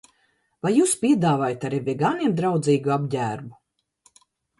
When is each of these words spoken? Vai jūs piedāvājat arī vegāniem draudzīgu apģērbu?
Vai 0.65 0.69
jūs 0.75 0.93
piedāvājat 1.01 1.65
arī 1.69 1.79
vegāniem 1.89 2.33
draudzīgu 2.39 2.95
apģērbu? 2.97 4.23